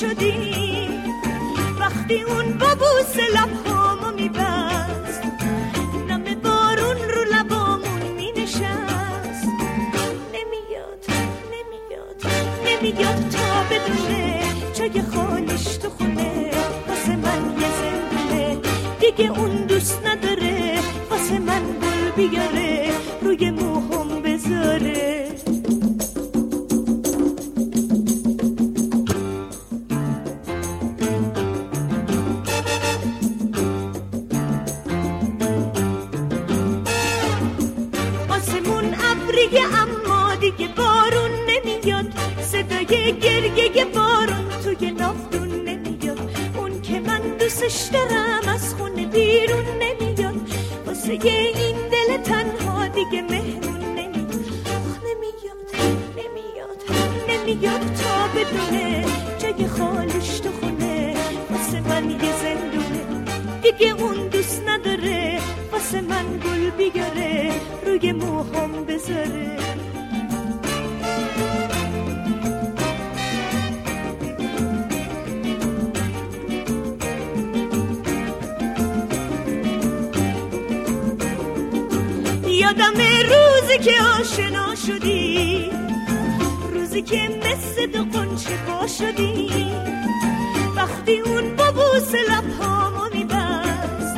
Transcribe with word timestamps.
شدی. 0.00 0.88
وقتی 1.80 2.22
اون 2.22 2.58
با 2.58 2.74
بوس 2.74 3.16
روزی 83.76 83.90
که 83.90 84.02
آشنا 84.20 84.74
شدی 84.74 85.70
روزی 86.72 87.02
که 87.02 87.28
مثل 87.44 87.86
دو 87.86 88.04
قنچه 88.18 88.58
با 88.68 88.86
شدی. 88.86 89.72
وقتی 90.76 91.20
اون 91.20 91.56
با 91.56 91.70
بوس 91.72 92.14
لبهامو 92.14 93.14
میبست 93.14 94.16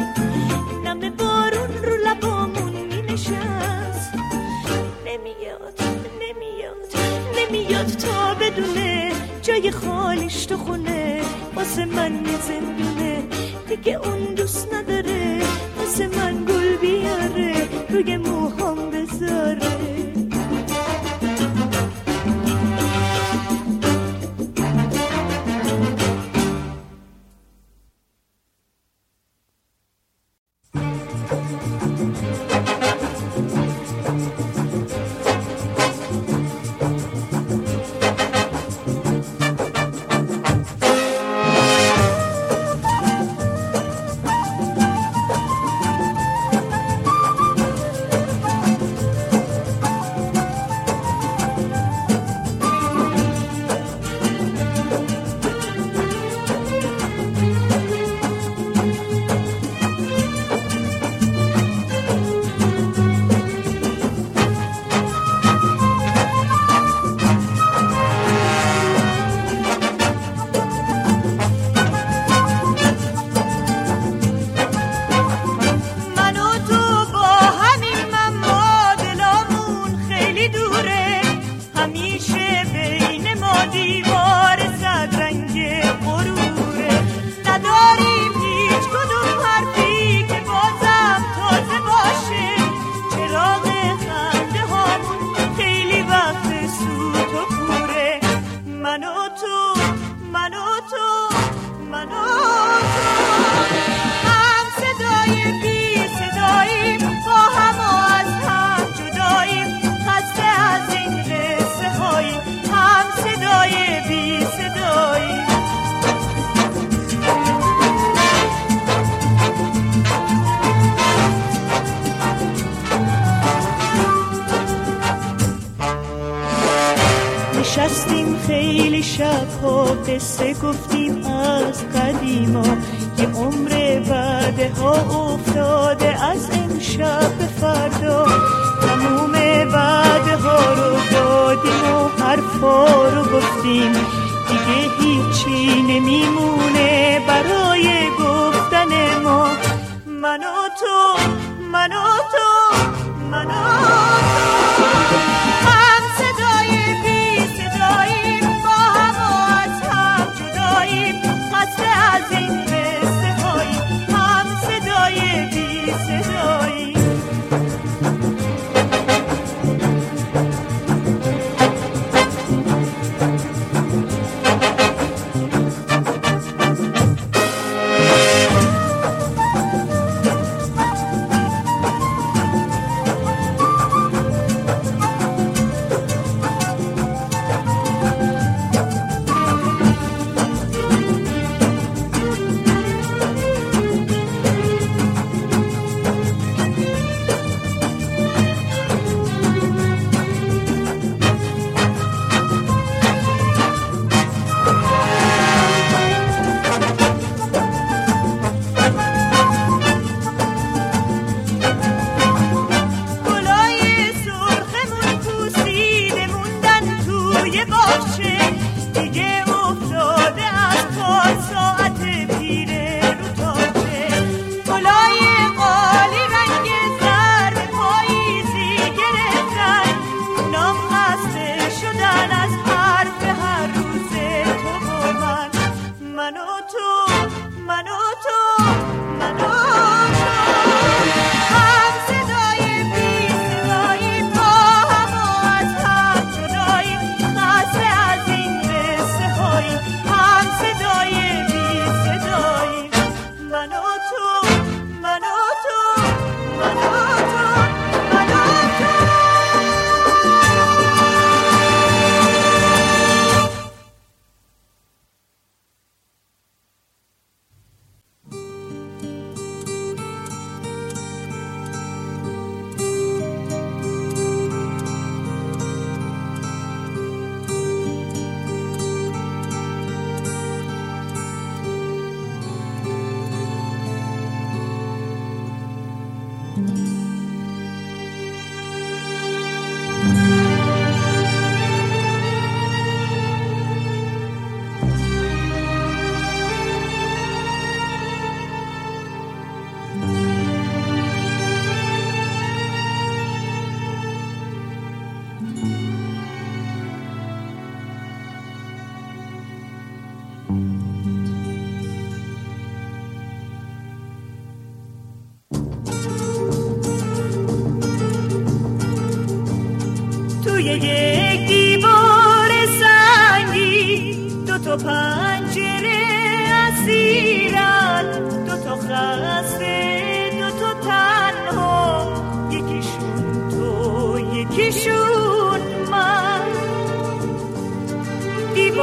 نم 0.85 1.11
بارون 1.11 1.85
رو 1.85 1.97
لبامون 2.07 2.73
مینشست. 2.73 4.13
نمیاد 5.07 5.81
نمیاد 6.21 6.93
نمیاد 7.37 7.87
تا 7.87 8.35
بدونه 8.35 9.13
جای 9.43 9.71
خالیش 9.71 10.47
تو 10.47 10.57
خونه 10.57 11.21
واسه 11.55 11.85
من 11.85 12.15
یه 12.15 12.41
زندونه. 12.41 13.23
دیگه 13.69 13.93
اون 13.93 14.35
دوست 14.35 14.75
نداره. 14.75 14.98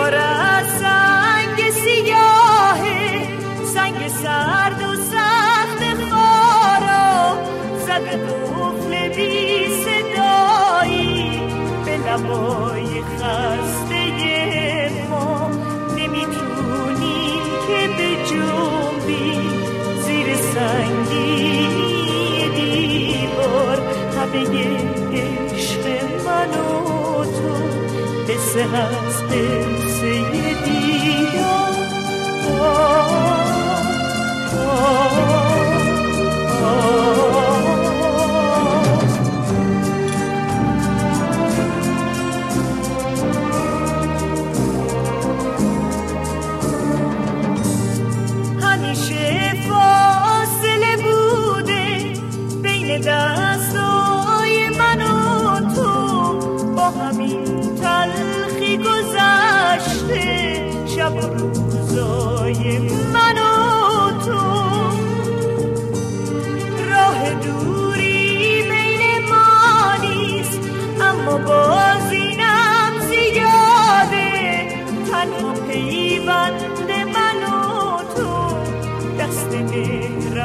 دیوار 0.05 0.15
از 0.15 0.67
سنگ 0.79 1.69
سیاهه 1.69 3.27
سنگ 3.73 4.07
سرد 4.07 4.81
و 4.81 4.95
سخت 4.95 5.81
خارا. 6.09 7.37
بی 9.15 9.67
صدایی 9.67 11.41
به 11.85 11.97
خسته 13.17 14.11
ما. 15.09 15.49
نمی‌تونیم 15.97 17.43
که 17.67 17.87
به 17.97 18.09
جنبی 18.29 19.49
زیر 20.05 20.35
سنگی 20.35 21.67
دیوار. 22.55 23.77
همه 24.17 24.43
عشق 25.13 25.85
من 26.25 26.49
و 26.49 27.23
تو 27.23 27.55
قصه 28.33 28.63
هست 28.63 29.84
oh, 30.67 32.49
oh, 32.49 33.11
oh, 36.61 36.63
oh. 36.63 37.44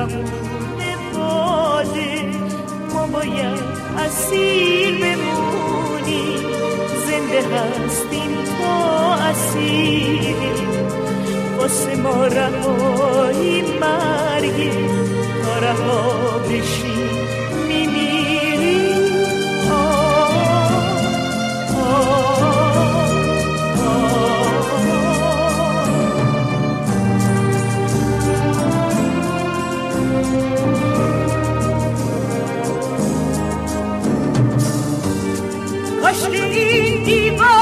مهربون 0.06 1.12
باده 1.14 2.24
ما 2.94 3.06
باید 3.06 3.60
اسیر 3.98 4.94
بمونی 4.94 6.36
زنده 7.06 7.42
هستیم 7.56 8.30
تا 8.58 9.14
اسیری 9.14 10.34
واسه 11.58 11.96
ما 11.96 12.26
رهایی 12.26 13.62
مرگی 13.62 14.70
تا 15.44 15.58
رها 15.58 16.38
بشی 16.38 17.00
di 36.30 37.59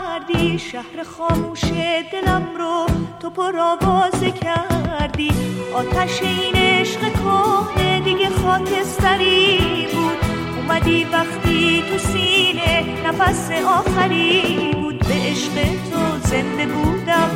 کردی؟ 0.00 0.58
شهر 0.58 1.02
خاموش 1.02 1.64
دلم 2.12 2.48
رو 2.58 2.86
تو 3.20 3.30
پرآوازه 3.30 4.30
کردی. 4.30 5.32
آتش 5.74 6.22
این 6.22 6.54
عشق 6.54 7.00
کهنه 7.00 8.00
دیگه 8.00 8.30
خاکستری 8.30 9.58
بود. 9.92 10.18
اومدی 10.56 11.04
وقتی 11.04 11.82
تو 11.90 11.98
سینه 11.98 12.84
نفس 13.06 13.50
آخری 13.50 14.70
بود. 14.72 14.98
به 14.98 15.14
عشق 15.14 15.54
تو 15.90 16.28
زنده 16.28 16.66
بودم 16.66 17.30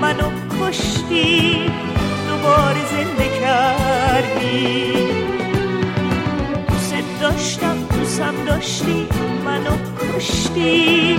منو 0.00 0.30
کشتی. 0.60 1.52
دو 2.28 2.36
دوباره 2.36 2.80
زنده 2.90 3.40
کردی. 3.40 4.92
دوست 6.68 6.94
داشتم 7.20 7.76
دوستم 7.94 8.34
داشتی 8.46 9.08
منو 9.44 9.70
کشتی. 10.16 11.18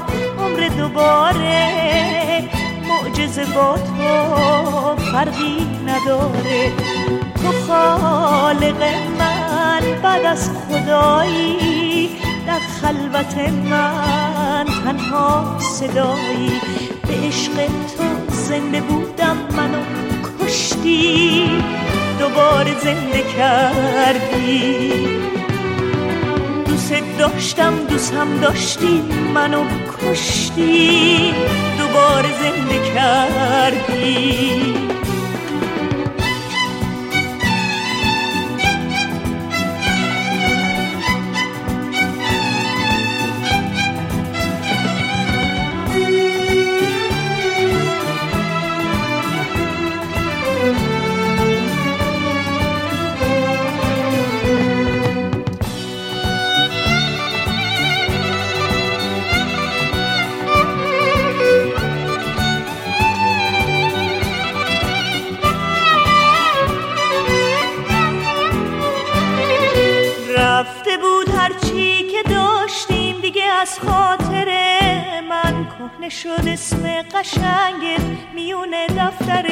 داد 0.00 0.12
عمر 0.38 0.68
دوباره. 0.68 1.68
معجزه 2.88 3.44
با 3.44 3.74
تو 3.74 5.02
فرقی 5.12 5.66
نداره. 5.86 6.72
تو 7.42 7.52
خالق 7.66 8.82
من 9.18 10.00
بعد 10.02 10.24
از 10.24 10.50
خدایی 10.50 12.08
در 12.46 12.58
خلوت 12.82 13.38
من 13.70 14.66
تنها 14.84 15.58
صدایی. 15.58 16.60
به 17.06 17.26
عشق 17.26 17.52
تو 17.96 18.32
زنده 18.32 18.80
بودم 18.80 19.36
منو 19.56 19.82
کشتی. 20.40 21.50
دوباره 22.18 22.78
زنده 22.80 23.22
کردی. 23.36 24.79
داشتم 27.40 27.74
دوست 27.88 28.14
هم 28.14 28.40
داشتی 28.40 29.02
منو 29.34 29.64
کشتی 30.02 31.34
دوباره 31.78 32.28
زنده 32.42 32.94
کردی. 32.94 34.74
شد 76.10 76.48
اسم 76.48 77.02
قشنگت 77.14 78.00
میون 78.34 78.70
دفتر 78.98 79.46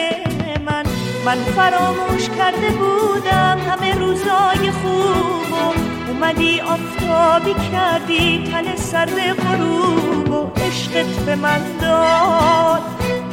من. 0.67 0.85
من 1.25 1.37
فراموش 1.37 2.29
کرده 2.29 2.71
بودم 2.71 3.59
همه 3.71 3.95
روزای 3.95 4.71
خوب 4.71 5.53
و 5.53 5.73
اومدی 6.09 6.61
آفتابی 6.61 7.55
کردی 7.73 8.51
تن 8.53 8.77
سرد 8.77 9.21
غروب 9.21 10.31
و 10.31 10.51
عشقت 10.67 11.25
به 11.27 11.37
من 11.37 11.61
داد. 11.81 12.83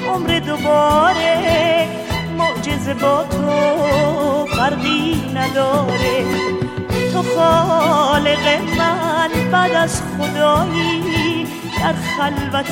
عمر 0.07 0.39
دوباره 0.39 1.87
معجزه 2.37 2.93
با 2.93 3.23
تو 3.23 4.45
فرقی 4.45 5.31
نداره. 5.35 6.25
تو 7.13 7.23
خالق 7.23 8.61
من 8.77 9.51
بعد 9.51 9.71
از 9.71 10.01
خدایی 10.01 11.04
در 11.85 11.93
خلوت 11.93 12.71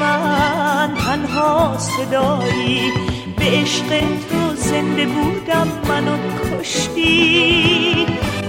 من 0.00 0.94
تنها 0.94 1.78
صدایی. 1.78 2.92
به 3.38 3.44
عشق 3.44 4.00
تو 4.30 4.54
زنده 4.56 5.06
بودم 5.06 5.68
منو 5.88 6.16
کشتی. 6.60 8.06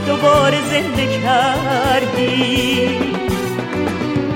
دوباره 0.07 0.57
زنده 0.71 1.19
کردی. 1.21 2.89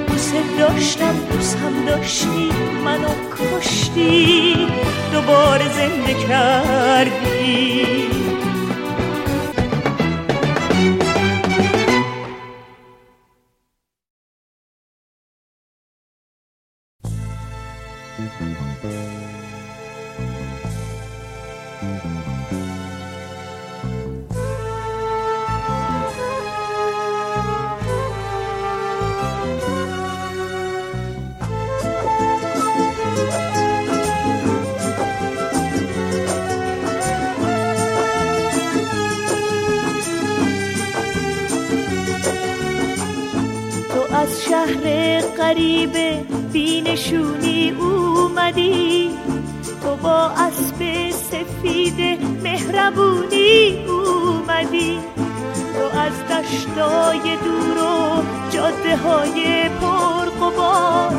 دوست 0.07 0.33
داشتم 0.59 1.15
دوست 1.31 1.57
هم 1.57 1.85
داشتی 1.85 2.51
منو 2.85 3.09
کشتی. 3.37 4.67
دوباره 5.13 5.65
زنده 5.69 6.13
کردی. 6.13 7.85
با 50.03 50.31
اسب 50.37 51.09
سفید 51.09 52.21
مهربونی 52.43 53.85
اومدی. 53.87 54.99
تو 55.73 55.99
از 55.99 56.13
دشتای 56.27 57.37
دور 57.37 57.77
و 57.77 58.23
جاده 58.49 58.97
های 58.97 59.69
پرقبار 59.69 61.11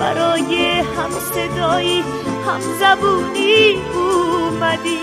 برای 0.00 0.80
هم 0.80 1.10
صدایی 1.34 2.04
هم 2.46 2.60
زبونی 2.80 3.76
اومدی. 3.94 5.00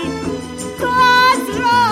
تو 0.80 0.86
از 0.86 1.56
راه 1.60 1.91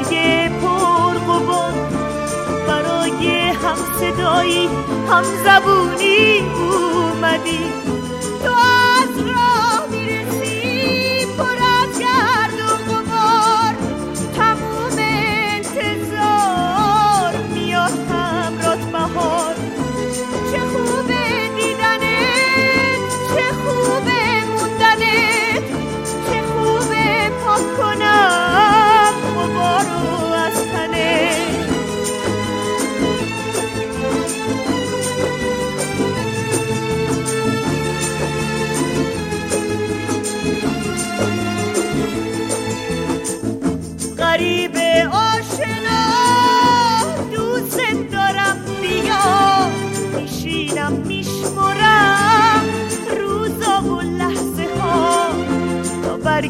جاده 0.00 0.16
های 0.16 0.48
پرقبان 0.48 1.74
برای 2.66 3.50
هم 3.50 3.76
صدایی 4.00 4.68
هم 5.08 5.22
زبونی 5.44 6.38
اومدی. 6.38 7.60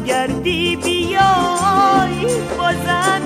برگردی 0.01 0.75
بیای 0.75 2.25
بازم 2.57 3.23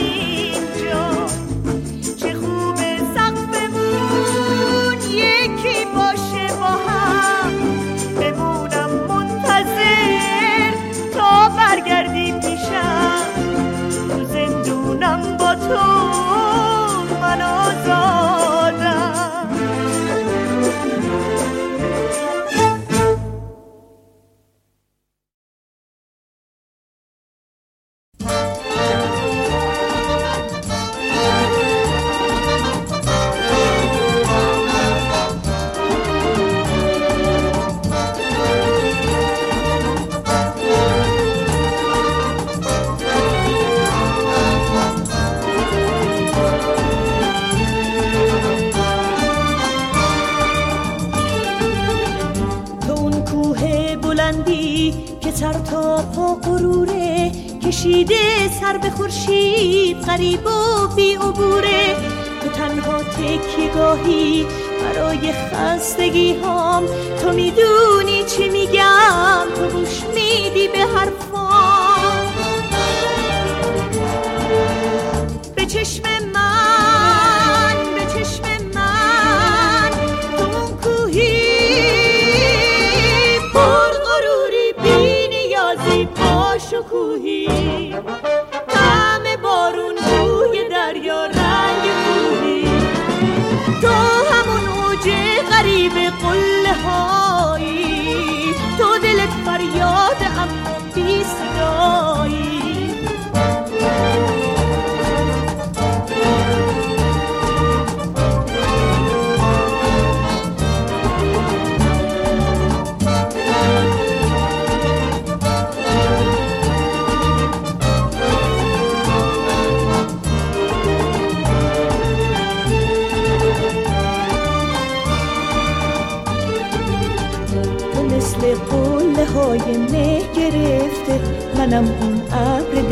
و 60.33 60.88
بی 60.95 61.13
عبوره. 61.13 61.95
تو 62.41 62.49
تنها 62.49 63.03
تکیگاهی 63.03 64.45
برای 64.81 65.31
خستگی 65.31 66.33
هام 66.33 66.83
تو 67.21 67.31
می‌دونی 67.31 68.23
چی 68.23 68.49
میگم 68.49 69.45
تو 69.55 69.77
گوش 69.77 70.03
میدی 70.15 70.67
به 70.67 70.79
حرفام 70.79 71.24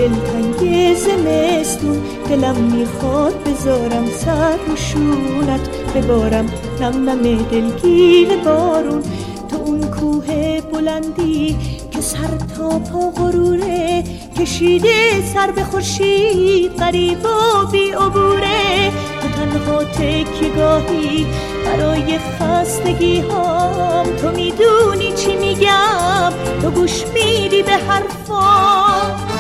دلتنگ 0.03 0.95
زمستون 0.95 2.01
دلم 2.29 2.55
می‌خواد 2.55 3.33
بذارم 3.43 4.05
سر 4.19 4.57
رو 4.67 4.75
شونت 4.75 5.69
ببارم 5.95 6.49
نم 6.81 7.09
نم 7.09 7.43
دلگیر 7.51 8.27
بارون. 8.45 9.03
تو 9.49 9.57
اون 9.65 9.81
کوه 9.81 10.61
بلندی 10.61 11.57
که 11.91 12.01
سر 12.01 12.37
تا 12.57 12.79
پا 12.79 13.09
غروره 13.09 14.03
کشیده 14.39 15.33
سر 15.33 15.51
به 15.51 15.63
خورشید 15.63 16.75
غریب 16.75 17.25
و 17.25 17.65
بی 17.71 17.91
عبوره. 17.91 18.91
تو 19.21 19.27
تنها 19.27 19.83
تکیگاهی 19.83 21.25
برای 21.65 22.17
خستگی 22.17 23.19
هام 23.19 24.05
تو 24.05 24.31
می‌دونی 24.31 25.13
چی 25.15 25.35
میگم؟ 25.35 26.33
تو 26.61 26.71
گوش 26.71 27.03
میدی 27.13 27.63
به 27.63 27.71
حرفام. 27.71 29.32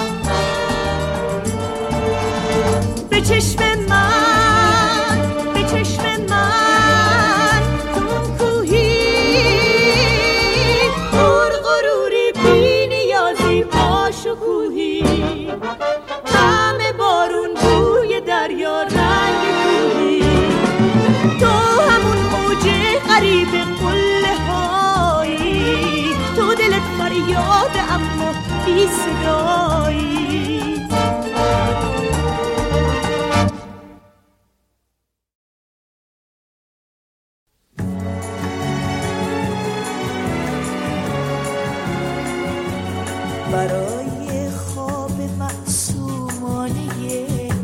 برای 43.67 44.49
خواب 44.49 45.21
معصومانه 45.39 46.89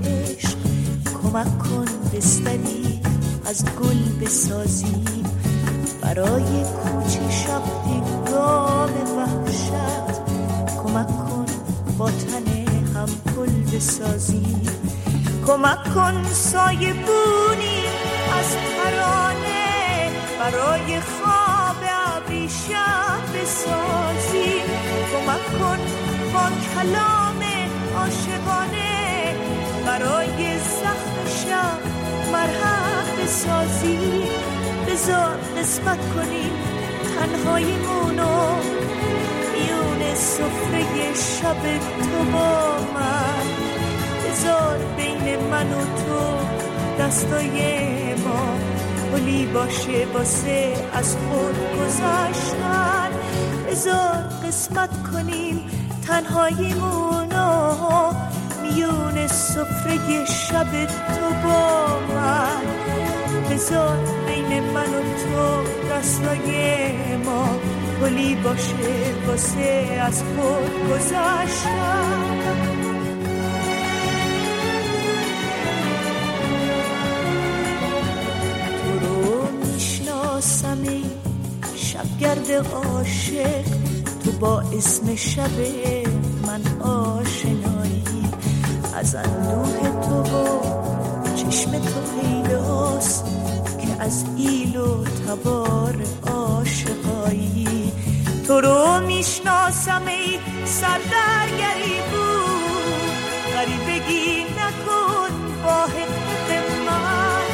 عشق 0.03 0.57
کمک 1.23 1.59
کن 1.59 1.85
بستری 2.13 3.01
از 3.45 3.65
گل 3.65 4.25
بسازیم 4.25 5.23
برای 6.01 6.63
کوچه 6.63 7.29
شب 7.29 7.62
هنگام 7.85 8.89
وحشت 9.17 10.19
کمک 10.83 11.07
کن 11.07 11.45
با 11.97 12.12
تن 12.12 12.47
هم 12.95 13.09
پل 13.35 13.75
بسازیم 13.77 14.62
کمک 15.47 15.93
کن 15.95 16.23
سایه 16.33 16.93
بونی 16.93 17.83
از 18.39 18.55
ترانه 18.55 20.12
برای 20.39 20.99
خواب 20.99 21.77
ابری 21.83 22.49
شب 22.49 23.43
بسازی 25.29 25.39
کمک 25.39 25.59
کن 25.59 25.79
با 26.33 26.49
کلام 26.73 27.41
عاشقانه. 27.97 29.35
برای 29.85 30.59
زخم 30.59 31.25
شب 31.25 31.79
مرهم 32.31 33.23
بسازی. 33.23 34.23
بذار 34.87 35.37
قسمت 35.57 36.13
کنیم 36.15 36.51
تنهاییمونو 37.15 38.55
میون 39.53 40.15
سفره 40.15 41.13
شب 41.13 41.79
تو 41.79 42.31
با 42.31 42.77
من. 42.93 43.45
بذار 44.25 44.77
بین 44.97 45.39
من 45.51 45.73
و 45.73 45.81
تو 45.81 46.37
دستای 47.03 48.15
ما 48.15 48.57
پلی 49.11 49.45
باشه 49.45 50.07
واسه 50.13 50.73
از 50.93 51.15
خود 51.15 51.55
گذاشتن 51.79 53.09
بذار 53.67 54.38
قسمت 54.49 54.89
کنیم 55.12 55.57
تنهاییمونو 56.07 58.13
میون 58.62 59.27
سفره 59.27 60.25
شب 60.25 60.85
تو 60.85 61.29
با 61.43 61.99
من. 62.13 62.63
بذار 63.49 63.97
بین 64.27 64.63
من 64.63 64.81
و 64.81 65.01
تو 65.19 65.63
دستای 65.91 66.51
ما 67.25 67.45
پلی 68.01 68.35
باشه 68.35 68.73
واسه 69.27 70.01
از 70.05 70.23
خود 70.23 70.73
گذاشتن 70.89 72.19
شب 79.77 80.41
شبگرد 81.75 82.51
عاشق. 82.51 83.78
تو 84.23 84.32
با 84.32 84.60
اسم 84.60 85.15
شب 85.15 85.60
من 86.47 86.82
آشنایی. 86.82 88.03
از 88.95 89.15
اندوه 89.15 90.01
تو 90.01 90.38
و 90.38 90.60
چشم 91.36 91.71
تو 91.71 92.01
پیداست 92.21 93.25
که 93.82 94.03
از 94.03 94.25
ایل 94.38 94.77
و 94.77 95.03
تبار 95.03 95.95
عاشقایی. 96.27 97.91
تو 98.47 98.62
رو 98.62 98.99
می‌شناسم 99.08 100.01
ای 100.08 100.39
سردرگری 100.65 101.99
بود. 102.12 103.53
غریبگی 103.53 104.43
نکن 104.43 105.29
با 105.63 105.84
حقوق 105.84 106.49
من. 106.88 107.45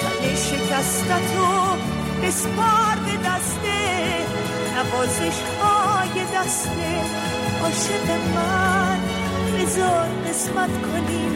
تن 0.00 0.34
شکستتو 0.34 1.76
بسپار 2.22 2.96
به 3.06 3.16
دسته 3.28 4.02
نوازش 4.74 5.36
های 6.12 6.24
دسته 6.24 7.00
عاشق 7.62 8.10
من 8.34 8.98
بذار 9.58 10.08
قسمت 10.28 10.82
کنیم 10.82 11.32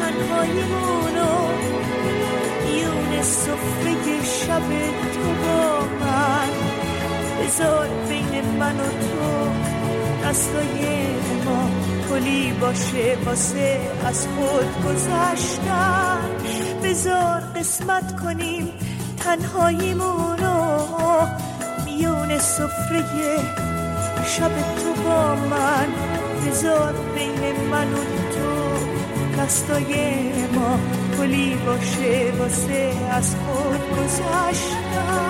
تنهاییمونو 0.00 1.48
میون 2.64 3.22
صفره 3.22 4.24
شب 4.24 4.68
تو 5.14 5.34
با 5.42 5.80
من. 5.80 6.48
بذار 7.42 7.88
بین 8.08 8.44
من 8.58 8.80
و 8.80 8.84
تو 8.84 9.50
دستای 10.28 11.06
ما 11.44 11.70
کلی 12.10 12.52
باشه 12.52 13.16
واسه 13.26 13.80
از 14.06 14.26
خود 14.26 14.84
گذشتن. 14.84 16.30
بذار 16.82 17.40
قسمت 17.56 18.20
کنیم 18.20 18.72
تنهاییمونو 19.18 20.76
میون 21.84 22.38
سفره 22.38 23.65
شب 24.26 24.50
تو 24.76 25.02
با 25.02 25.34
من. 25.34 25.88
بذار 26.46 26.94
بین 27.14 27.68
من 27.70 27.92
و 27.92 27.96
تو 27.96 28.76
دستای 29.42 30.32
ما 30.54 30.78
کلی 31.16 31.54
باشه 31.54 32.32
واسه 32.38 32.92
از 33.10 33.36
خود 33.36 33.80
گذشتن. 33.90 35.25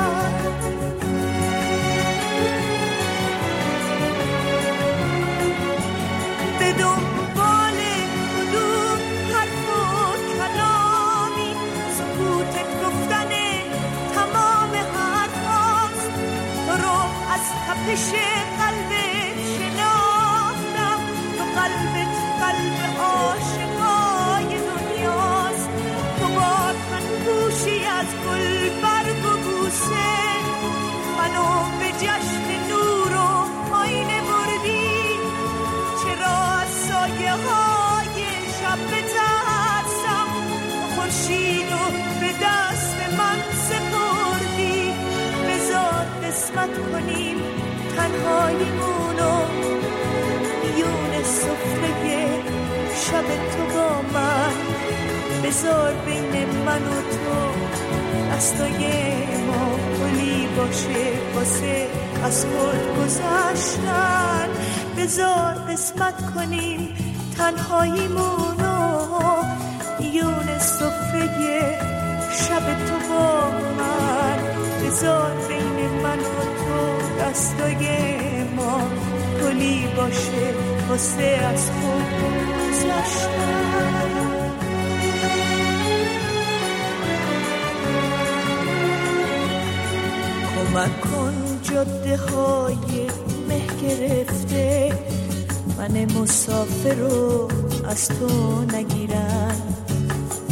من 95.88 96.04
مسافر 96.04 96.94
رو 96.94 97.48
از 97.88 98.08
تو 98.08 98.60
نگیرن 98.76 99.56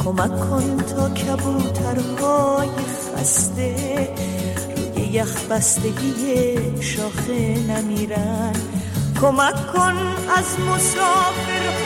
کمک 0.05 0.41
کن 0.41 0.77
تا 0.77 1.11
کبوترهای 1.11 2.69
خسته 3.17 3.75
یخ 5.13 5.45
بستگی 5.51 6.83
شاخه 6.83 7.59
نمیرن. 7.59 8.53
کمک 9.21 9.73
کن 9.73 9.97
از 10.37 10.61
مسافرهای 10.61 11.84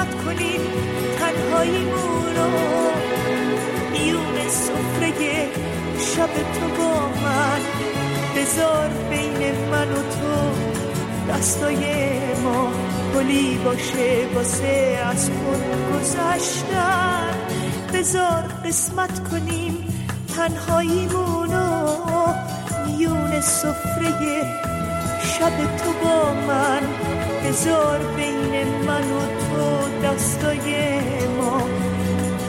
قسمت 0.00 0.24
کنیم 0.24 0.60
تنهاییمون 1.18 2.36
رو 2.36 2.50
میون 3.92 4.48
سفره 4.48 5.48
شب 5.98 6.26
تو 6.26 6.68
با 6.78 7.08
من. 7.08 7.60
بذار 8.36 8.88
بین 9.10 9.54
من 9.70 9.92
و 9.92 9.94
تو 9.94 10.52
دستای 11.32 11.84
ما 12.44 12.72
پلی 13.14 13.58
باشه 13.64 14.26
واسه 14.34 14.98
از 15.10 15.30
خود 15.30 15.62
گذشتن. 15.92 17.34
بذار 17.94 18.42
قسمت 18.64 19.28
کنیم 19.30 19.84
تنهاییمونو 20.36 21.86
میون 22.86 23.40
سفره 23.40 24.42
شب 25.22 25.56
تو 25.84 25.92
با 26.04 26.34
من. 26.48 27.19
بذار 27.50 27.98
بین 28.16 28.68
من 28.86 29.12
و 29.12 29.20
تو 29.20 29.88
دستای 30.06 30.98
ما. 31.36 31.62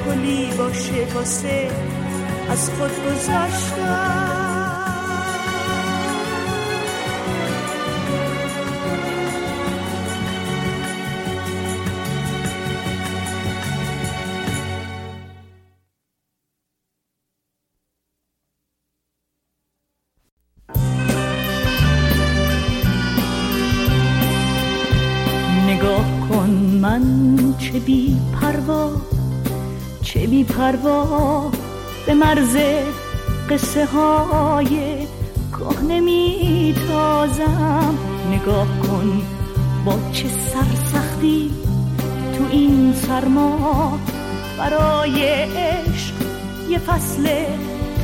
پلی 0.06 0.52
باشه 0.58 1.08
واسه 1.16 1.70
از 2.50 2.70
خود 2.70 2.92
گذاشتم 27.72 28.22
پروا 30.44 31.52
به 32.06 32.14
مرز 32.14 32.58
قصه 33.50 33.86
های 33.86 35.08
کهنه 35.52 36.00
میتازم 36.00 37.98
نگاه 38.32 38.68
کن 38.80 39.22
با 39.86 39.94
چه 40.12 40.28
سرسختی 40.28 41.52
تو 42.38 42.44
این 42.52 42.94
سرما. 42.94 44.00
برای 44.58 45.24
عشق 45.24 46.14
یه 46.70 46.78
فصل 46.78 47.46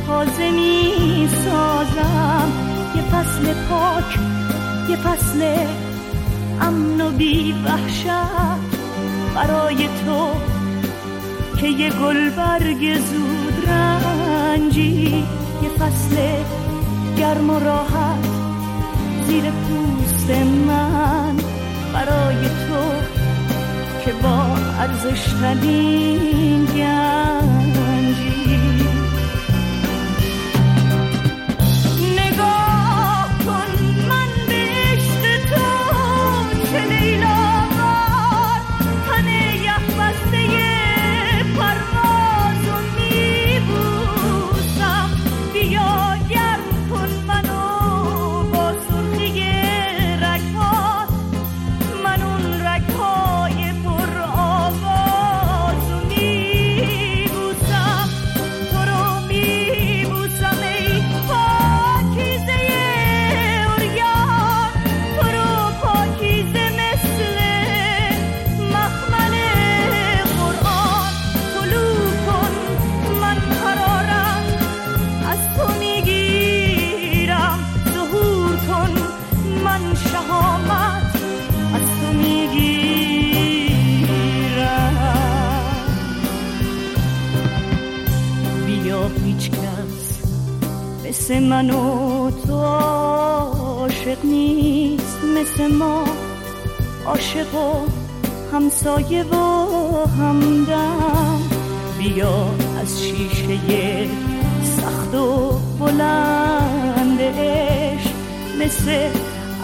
تازه 0.07 0.51
می 0.51 1.29
سازم 1.45 2.51
یه 2.95 3.01
فصل 3.01 3.53
پاک 3.69 4.19
یه 4.89 4.95
فصل 4.95 5.55
امن 6.61 7.01
و 7.01 7.11
بی 7.11 7.55
وحشت 7.65 8.76
برای 9.37 9.87
تو 9.87 10.31
که 11.57 11.67
یه 11.67 11.89
گل 11.89 12.29
برگ 12.29 12.99
زود 12.99 13.69
رنجی 13.69 15.25
یه 15.63 15.69
فصل 15.69 16.15
گرم 17.17 17.49
و 17.49 17.59
راحت 17.59 18.25
زیر 19.27 19.43
پوست 19.43 20.29
من 20.67 21.35
برای 21.93 22.41
تو 22.41 22.81
که 24.05 24.11
با 24.23 24.43
ارزش 24.79 25.23
ترین 25.41 26.65
گنجی 26.65 27.56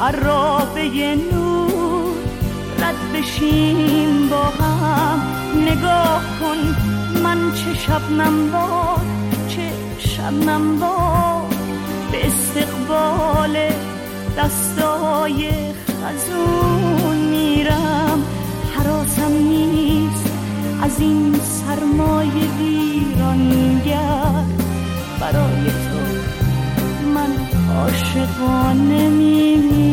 عرابه 0.03 1.15
نور 1.31 2.15
رد 2.79 2.95
بشیم 3.13 4.29
با 4.29 4.43
هم. 4.43 5.21
نگاه 5.61 6.23
کن 6.39 6.75
من 7.23 7.51
چه 7.51 7.73
شبنم 7.73 8.51
باد 8.51 9.01
چه 9.47 9.71
شبنم 9.97 10.79
باد. 10.79 11.55
به 12.11 12.27
استقبال 12.27 13.57
دستای 14.37 15.49
خزون 15.87 17.17
میرم. 17.17 18.23
حراسم 18.77 19.33
نیست 19.33 20.31
از 20.81 20.99
این 20.99 21.35
سرمایه 21.43 22.47
ویرانگر. 22.59 24.43
برای 25.19 25.65
تو 25.65 25.99
من 27.15 27.31
عاشقانه 27.77 29.09
میمیرم. 29.09 29.92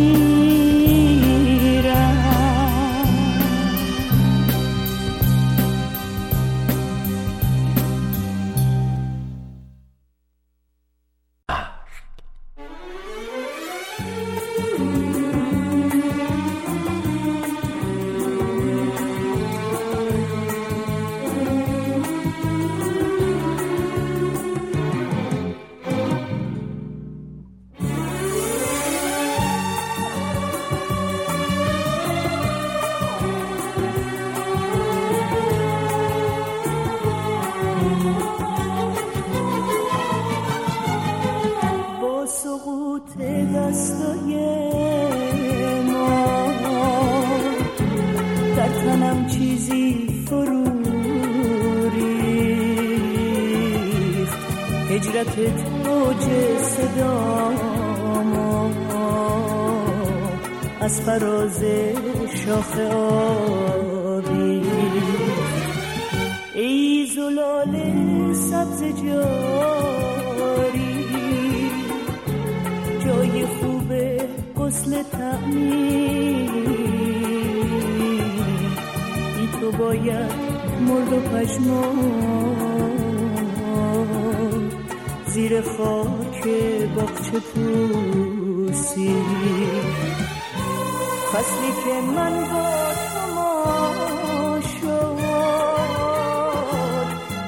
فصلی 91.33 91.73
که 91.85 92.01
من 92.01 92.35
با 92.41 92.95
شما 93.13 94.61
شد. 94.61 95.21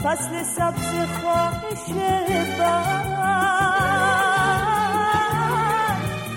فصل 0.04 0.42
سبز 0.42 0.90
خواهش 1.20 1.84
بر 2.58 3.12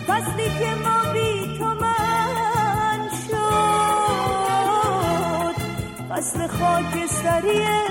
فصلی 0.07 0.49
که 0.59 0.71
ما 0.83 0.99
بی 1.13 1.57
تو 1.57 1.65
من 1.65 2.99
شد. 3.27 3.55
فصل 6.09 6.39
خاک 6.47 6.93
سریه 7.07 7.85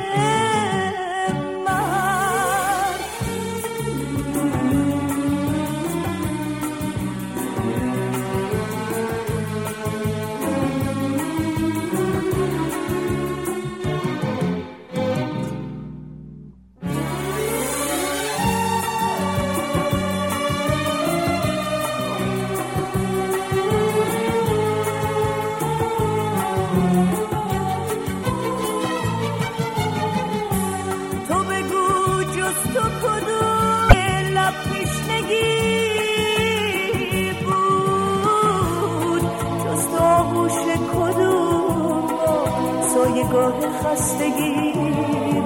خستگی 43.94 44.72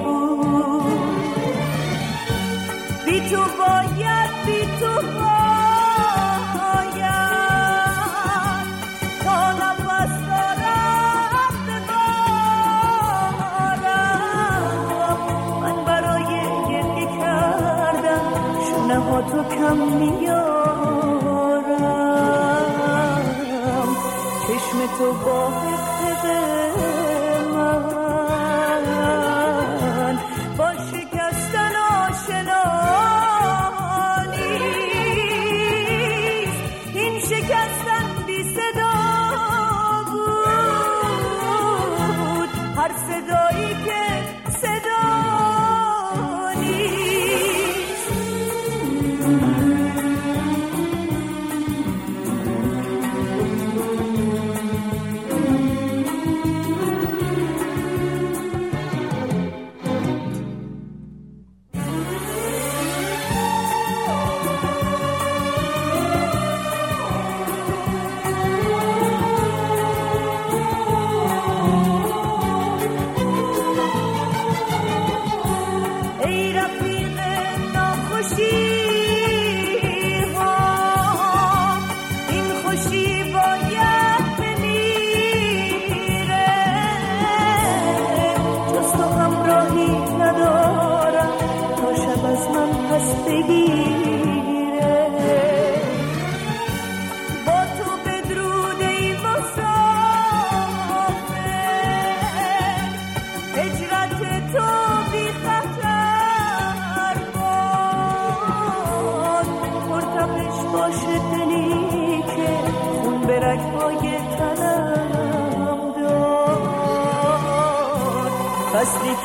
بود. 0.03 0.83
بی 3.05 3.17
تو 3.29 3.43
باید 3.59 4.31
بی 4.45 4.61
تو 4.79 4.93
باید. 5.19 6.19
تا 9.23 9.39
نفس 9.51 10.13
دارم 10.27 11.55
ببارم 11.67 12.09
من 15.61 15.77
برای 15.85 16.23
گریه 16.69 17.07
کردم. 17.19 18.25
شونه 18.69 18.97
ها 18.99 19.21
تو 19.21 19.43
کم 19.43 19.77
میارم 19.77 20.58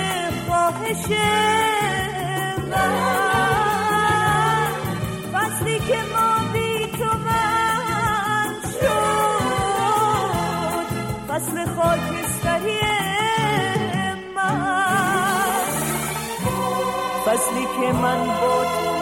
خواهش 0.47 1.05
من 2.71 2.95
فصلی 5.33 5.79
که 5.79 5.97
ما 6.13 6.53
بی 6.53 6.91
تو 6.97 7.17
من 7.17 8.49
شد. 8.79 9.45
فصل 11.27 11.65
خاکستری 11.65 12.28
فصلی 17.39 17.65
که 17.65 17.93
من 17.93 18.27
با 18.27 18.98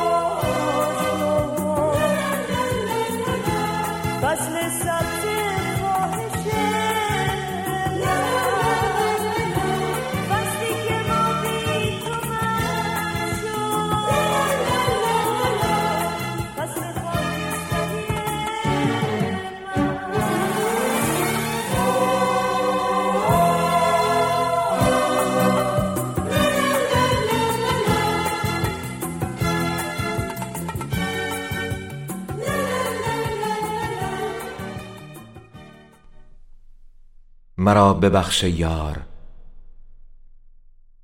مرا 37.68 37.94
ببخش 37.94 38.44
یار. 38.44 39.06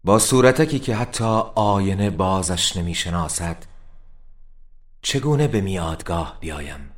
با 0.04 0.20
صورتکی 0.20 0.80
که 0.80 0.96
حتی 0.96 1.42
آینه 1.56 2.10
بازش 2.10 2.78
نمی 2.78 2.96
شناسد 2.96 3.66
چگونه 5.02 5.48
به 5.48 5.62
میادگاه 5.62 6.38
بیایم؟ 6.40 6.92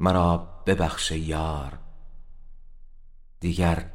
مرا 0.00 0.36
ببخش 0.66 1.10
یار. 1.10 1.78
دیگر 3.40 3.90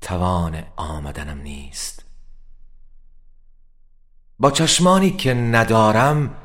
توان 0.00 0.64
آمدنم 0.76 1.38
نیست. 1.38 2.04
با 4.38 4.50
چشمانی 4.50 5.10
که 5.10 5.34
ندارم 5.34 6.36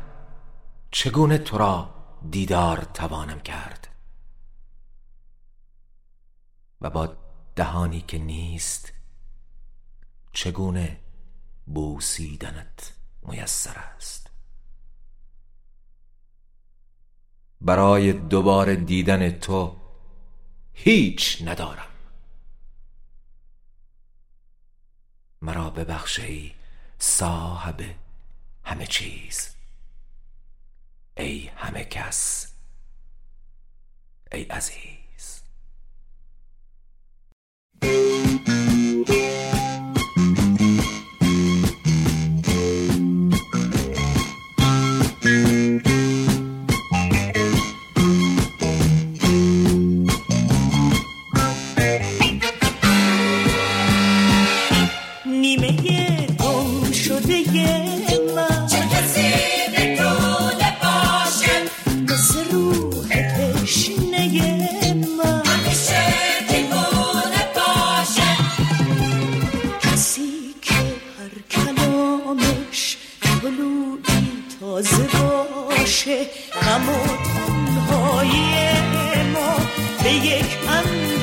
چگونه 0.91 1.37
تو 1.37 1.57
را 1.57 1.89
دیدار 2.31 2.77
توانم 2.93 3.39
کرد؟ 3.39 3.88
و 6.81 6.89
با 6.89 7.17
دهانی 7.55 8.01
که 8.01 8.17
نیست 8.17 8.93
چگونه 10.33 10.99
بوسیدنت 11.65 12.93
میسر 13.21 13.79
است؟ 13.79 14.29
برای 17.61 18.13
دوباره 18.13 18.75
دیدن 18.75 19.31
تو 19.31 19.77
هیچ 20.73 21.41
ندارم. 21.45 21.87
مرا 25.41 25.69
ببخشی 25.69 26.55
صاحب 26.99 27.95
همه 28.63 28.87
چیز. 28.87 29.55
ای 31.17 31.47
همه 31.47 31.83
کس. 31.83 32.53
ای 34.31 34.43
عزیز. 34.43 34.98
تازه 74.79 75.07
باشه 75.69 76.25
همون 76.61 77.09
و 77.89 78.23
ما 79.33 79.55
به 80.03 80.11
یک 80.11 80.45
اندازه 80.67 81.18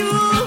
you. 0.00 0.39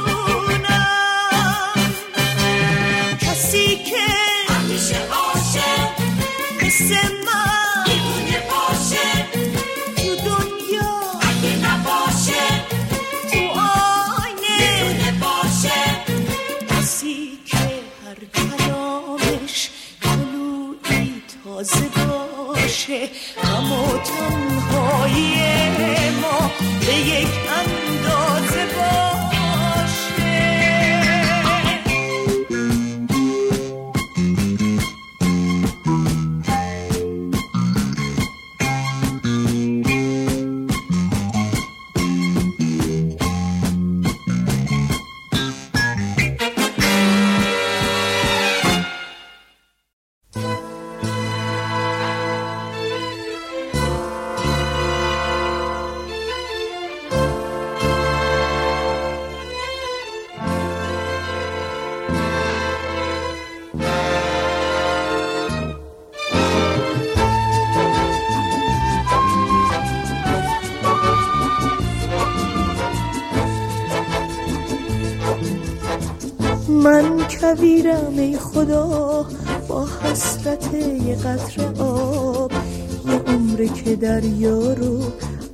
عمره 83.53 83.67
که 83.67 83.95
دریا 83.95 84.73
رو 84.73 84.99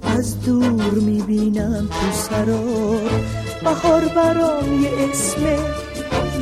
از 0.01 0.41
دور 0.41 0.93
می‌بینم 0.93 1.89
تو 1.91 2.11
سراب. 2.11 3.09
بهار 3.63 4.01
برام 4.15 4.83
یه 4.83 4.89
اسم 5.11 5.41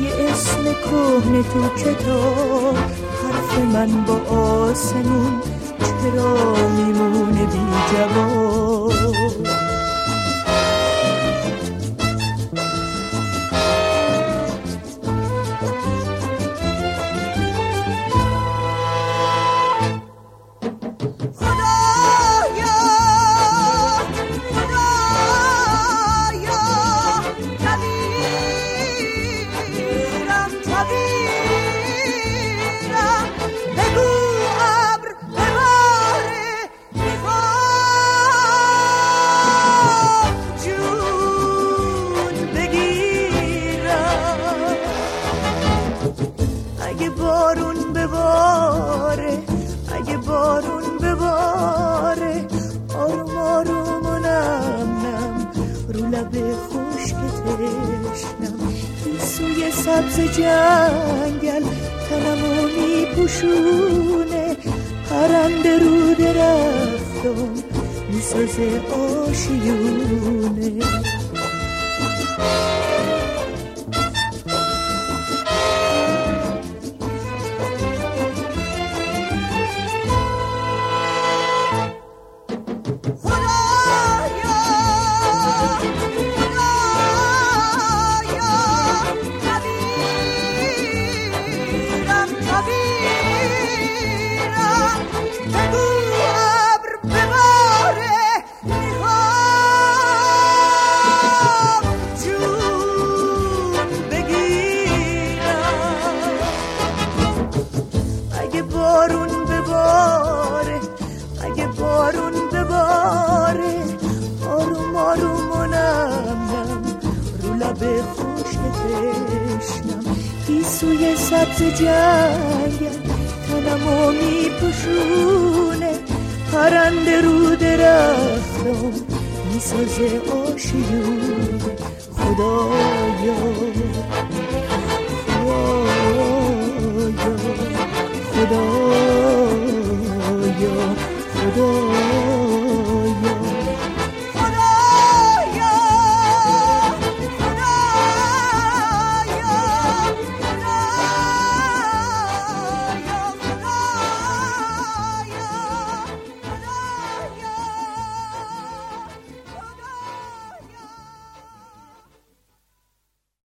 یه 0.00 0.28
اسم 0.30 0.62
کهنه 0.62 1.42
تو 1.42 1.68
کتاب. 1.84 2.76
حرف 3.22 3.58
من 3.58 4.04
با 4.04 4.36
آسمون 4.36 5.42
چرا 5.78 6.54
میمونه 6.76 7.46
بی 7.46 7.66
جواب 7.92 8.92